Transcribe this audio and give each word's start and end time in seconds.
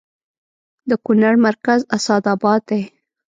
د 0.89 0.91
کونړ 1.05 1.33
مرکز 1.47 1.79
اسداباد 1.95 2.61
دی 2.69 2.81